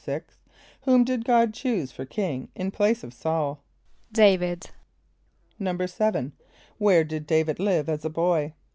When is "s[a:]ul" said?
3.13-3.61